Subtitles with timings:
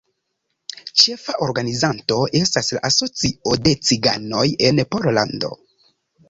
[1.01, 5.55] Ĉefa organizanto estas la Asocio de Ciganoj en Pollando.